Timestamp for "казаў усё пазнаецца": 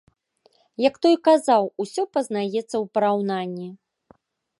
1.27-2.57